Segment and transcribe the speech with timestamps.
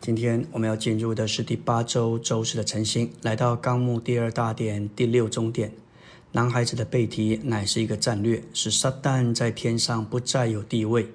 [0.00, 5.74] 今天我们要进入的是第八周周四的晨星，来到纲目第二大点第六中点。
[6.32, 11.08] 男孩子的背题乃是一个战略，使撒旦在天上不再有地位。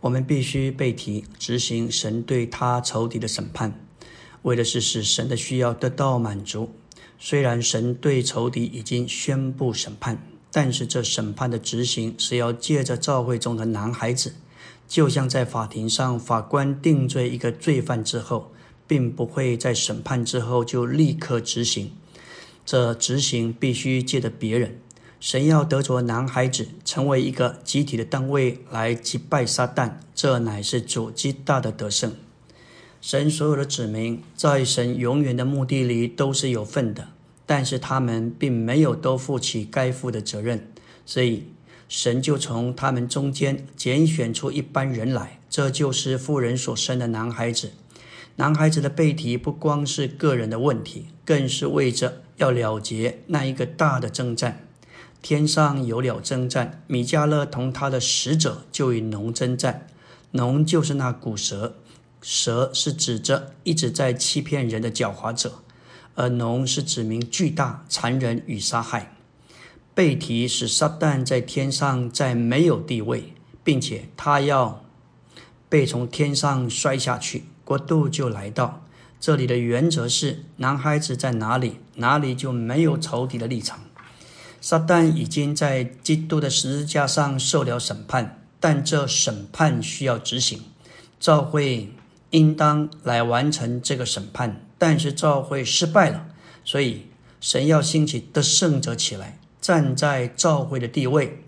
[0.00, 3.72] 我们必须背题执行神对他仇敌的审判，
[4.42, 6.72] 为的是使神的需要得到满足。
[7.20, 10.20] 虽然神对仇敌已经宣布审判，
[10.50, 14.34] 但是这审判的执行是要借着教会中的男孩子。
[14.86, 18.52] 就像在法庭上，法官定罪一个罪犯之后，
[18.86, 21.90] 并不会在审判之后就立刻执行，
[22.66, 24.78] 这执行必须借着别人。
[25.18, 32.12] 神要得着男孩子，成为一个集体的单位来击败撒旦，这乃是主极大的得胜。
[33.00, 37.08] 神所有的子民在神永远的目的里都是有份的，
[37.46, 40.70] 但是他们并没有都负起该负的责任，
[41.06, 41.44] 所以。
[41.88, 47.72] 神就从他们中间拣选出一班人来，这就是妇人所生的男孩子。
[48.36, 54.66] 男孩子的背题不光是个人的问题，更是为着要了结那一个大的征战。
[55.22, 59.86] 天上有了征战，米迦勒同他的使者就与龙征战。
[60.32, 61.76] 龙就是那古蛇，
[62.20, 65.60] 蛇是指着一直在欺骗人的狡猾者，
[66.16, 69.13] 而龙是指明巨大、残忍与杀害。
[69.94, 74.84] 背题使撒旦在天上再没有地位，并且他要
[75.68, 78.82] 被从天上摔下去，国度就来到。
[79.20, 83.80] 这里的原则是：男孩子在哪里，哪里就没有仇敌的立场。
[84.60, 90.60] 撒旦已经在基督的十字架上受了审判，但这审判需要执行，
[91.20, 91.92] 教会
[92.30, 94.60] 应当来完成这个审判。
[94.76, 96.26] 但是教会失败了，
[96.64, 97.06] 所以
[97.40, 99.38] 神要兴起得胜者起来。
[99.64, 101.42] 站在召会的地位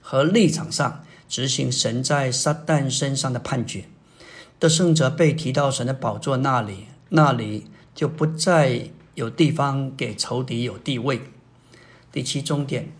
[0.00, 3.84] 和立场上执行神在撒旦身上的判决，
[4.58, 11.20] 得胜者被提到神的宝座那里，那里就不再有地方给仇敌有地位。
[12.10, 12.90] 第七终点，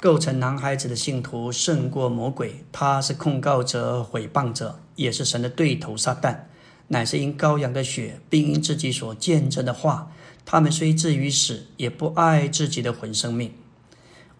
[0.00, 6.40] 构成男孩子的信徒胜过魔鬼，他是控告者、毁谤者，也是神的对头撒旦，
[6.88, 10.10] 乃是因羔羊的血，并因自己所见证的话。
[10.52, 13.52] 他们虽至于死，也不爱自己的魂生命。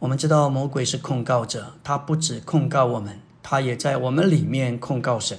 [0.01, 5.39] 我们知道魔鬼是控告者，他不止控告我们，他也在我们里面控告神。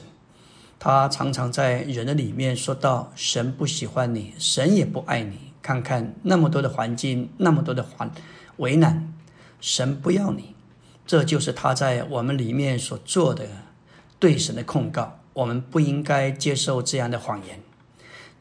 [0.79, 5.51] 他常常在人的里面说到：“神不喜欢你，神也不爱你。
[5.61, 8.09] 看看那么多的环境，那么多的环
[8.55, 9.13] 为难，
[9.59, 10.55] 神不要你。”
[11.05, 13.45] 这就是他在我们里面所做的
[14.17, 15.19] 对神的控告。
[15.33, 17.59] 我们不应该接受这样的谎言。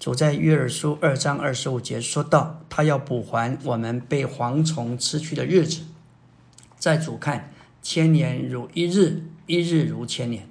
[0.00, 5.83] 主在约珥书二章二十五节说到：“他要补还我们被蝗虫吃去的日子。”
[6.81, 7.53] 在主看，
[7.83, 10.49] 千年如一日，一日如千年。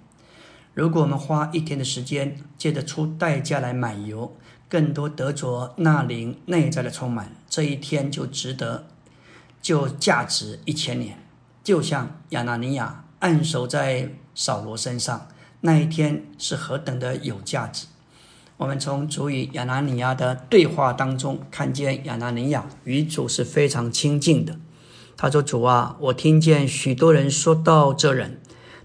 [0.76, 4.38] 如果我们花一天的时间，借着出代价来买油，
[4.70, 8.86] 更多得着那灵内在的充满，这一天就值得，
[9.64, 11.18] 就价值一千年。
[11.64, 15.28] 就像亚拿尼亚按手在扫罗身上，
[15.62, 17.88] 那一天是何等的有价值。
[18.60, 24.60] 我们从主与亚拿尼亚的对话当中，看见亚拿尼亚与主是非常亲近的。
[25.16, 28.42] 他说：“主啊，我听见许多人说到这人，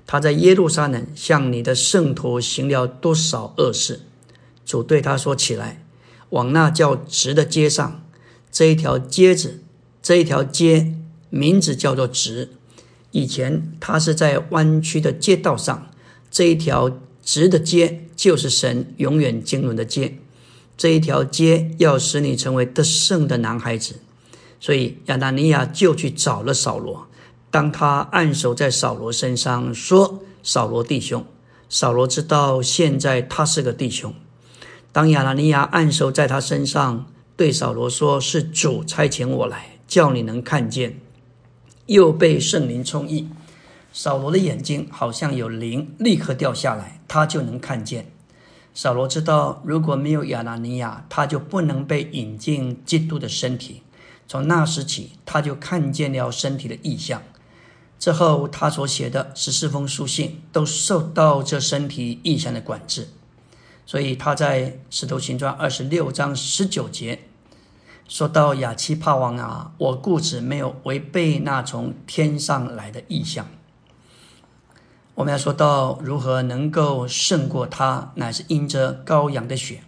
[0.06, 4.02] 他在耶路撒冷向你的圣徒行了多少恶事。”
[4.64, 5.84] 主对他说：“起来，
[6.30, 8.04] 往那叫直的街上，
[8.52, 9.64] 这一条街子，
[10.00, 10.94] 这一条街
[11.30, 12.50] 名字叫做直。
[13.10, 15.88] 以前他是在弯曲的街道上，
[16.30, 16.92] 这一条。”
[17.26, 20.18] 直的街就是神永远经纶的街，
[20.76, 23.96] 这一条街要使你成为得胜的男孩子。
[24.60, 27.06] 所以亚拿尼亚就去找了扫罗，
[27.50, 31.24] 当他按手在扫罗身上，说：“扫罗弟兄。”
[31.68, 34.14] 扫罗知道现在他是个弟兄。
[34.92, 41.00] 当亚拿尼亚按手在他身上，对扫罗说：“是主差遣我来，叫你能看见。”
[41.86, 43.28] 又被圣灵充溢。
[43.96, 48.10] 扫罗的眼睛好像有灵，立刻掉下来，他就能看见。
[48.74, 53.82] 扫罗知道，如果没有亚拿尼亚，他就不能被引进基督的身体。
[54.26, 57.22] 从那时起，他就看见了身体的异象。
[58.00, 63.10] 之后，他所写的十四封书信都受到这身体异象的管制。
[63.86, 67.20] 所以，他在《使徒行传》二十六章十九节
[68.08, 73.46] 说到：“亚基帕王啊，我固执没有违背那从天上来的异象。”
[75.14, 79.82] 我们要说到如何能够胜过他，乃是因着羔羊的血。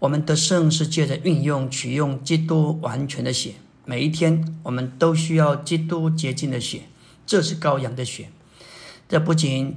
[0.00, 3.54] 我们得胜是借着运用取用基督完全的血。
[3.84, 6.82] 每一天，我们都需要基督洁净的血，
[7.24, 8.30] 这是羔羊的血。
[9.08, 9.76] 这不仅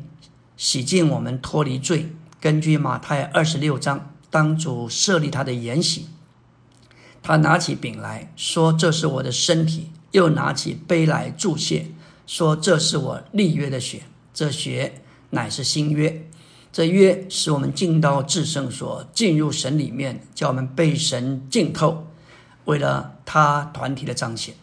[0.58, 2.14] 洗净我们脱离罪。
[2.40, 6.08] 根据马太二十六章当主设立他的筵席，
[7.22, 11.86] 他拿起饼来说：“这是我的身体。”又拿起杯来注谢，
[12.28, 14.02] 说：“这是我立约的血，
[14.34, 15.02] 这学
[15.32, 16.28] 乃是新约。
[16.72, 22.08] 这约使我们进到至圣所，进入神里面，叫我们被神浸透。
[22.66, 24.56] 为了他团体的彰显，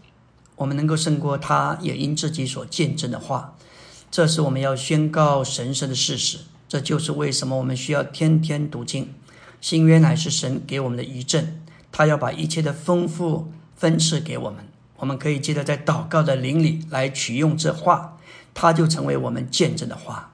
[0.56, 3.56] 我们能够胜过他，也因自己所见证的话。
[4.10, 6.38] 这是我们要宣告神圣的事实。
[6.66, 9.12] 这就是为什么我们需要天天读经。
[9.60, 11.60] 新约乃是神给我们的遗证，
[11.90, 14.67] 他要把一切的丰富分赐给我们。”
[14.98, 18.18] 我们可以记得在祷告的灵里来取用这话，
[18.52, 20.32] 它就成为我们见证的话。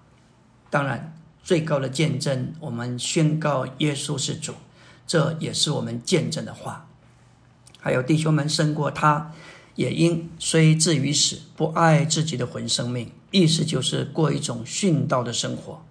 [0.70, 4.54] 当然，最高的见证，我们宣告耶稣是主，
[5.06, 6.88] 这也是我们见证的话。
[7.78, 9.32] 还有弟兄们胜过他，
[9.74, 13.12] 也因虽至于死，不爱自己的魂生命。
[13.30, 15.84] 意思就是过一种殉道的生活。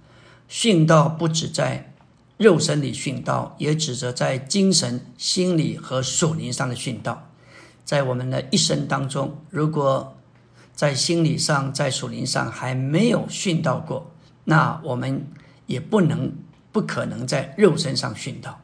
[0.49, 1.93] 殉道不止在
[2.37, 7.29] 肉身里殉道，也指着在精神、心理和属灵上的殉道。
[7.83, 10.15] 在我们的一生当中，如果
[10.73, 14.11] 在心理上、在属灵上还没有训到过，
[14.45, 15.27] 那我们
[15.67, 16.33] 也不能、
[16.71, 18.59] 不可能在肉身上训到。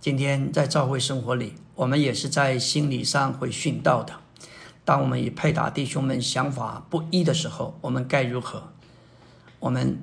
[0.00, 4.14] 今天在教会生活里，我们也是在心理上会训到的。
[4.84, 8.72] 当我们与配搭弟兄们想法不一的时候，我们该如何？
[9.60, 9.98] 我们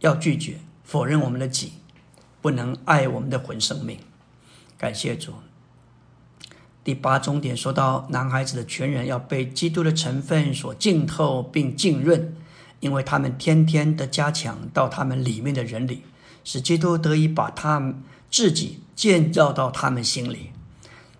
[0.00, 1.72] 要拒绝、否认我们的己，
[2.40, 3.98] 不能爱我们的魂生命。
[4.78, 5.32] 感谢主。
[6.86, 12.32] 第八重点说到，男孩子的全人要被基督的成分所浸透并浸润，
[12.78, 16.02] 因为他们天天的加强到他们里面的人里，
[16.44, 18.00] 使基督得以把他们
[18.30, 20.50] 自己建造到他们心里。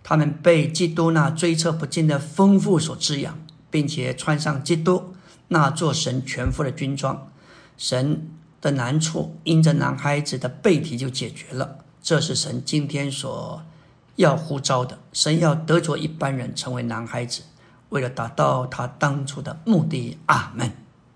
[0.04, 3.36] 他们被基督那追测不尽的丰富所滋养，
[3.68, 5.16] 并且穿上基督
[5.48, 7.28] 那座神全副的军装，
[7.76, 8.30] 神
[8.60, 11.78] 的难处因着男孩子的背体就解决了。
[12.00, 13.60] 这是神今天所。
[14.16, 17.42] 要呼召的神要得着一般人成为男孩子，
[17.88, 20.18] 为了达到他当初的目的。
[20.26, 20.85] 阿门。